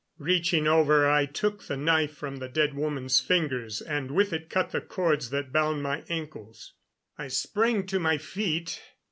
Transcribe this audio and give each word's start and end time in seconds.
Reaching 0.17 0.65
over, 0.65 1.07
I 1.07 1.27
took 1.27 1.65
the 1.67 1.77
knife 1.77 2.15
from 2.17 2.37
the 2.37 2.49
dead 2.49 2.73
woman's 2.73 3.19
fingers, 3.19 3.81
and 3.81 4.09
with 4.09 4.33
it 4.33 4.49
cut 4.49 4.71
the 4.71 4.81
cords 4.81 5.29
that 5.29 5.53
bound 5.53 5.83
my 5.83 6.03
ankles. 6.09 6.73
I 7.19 7.27
sprang 7.27 7.85
to 7.85 7.99
my 7.99 8.17
feet. 8.17 8.81